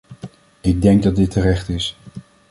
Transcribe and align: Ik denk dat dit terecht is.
Ik 0.61 0.81
denk 0.81 1.03
dat 1.03 1.15
dit 1.15 1.31
terecht 1.31 1.69
is. 1.69 1.97